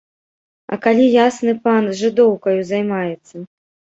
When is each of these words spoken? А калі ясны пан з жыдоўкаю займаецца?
А 0.75 0.77
калі 0.85 1.03
ясны 1.15 1.53
пан 1.67 1.83
з 1.91 1.99
жыдоўкаю 1.99 2.57
займаецца? 2.71 3.35